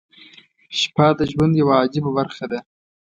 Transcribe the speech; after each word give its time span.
•شپه 0.79 1.05
د 1.19 1.21
ژوند 1.31 1.53
یوه 1.61 1.75
عجیبه 1.83 2.11
برخه 2.17 2.45
ده. 2.51 2.59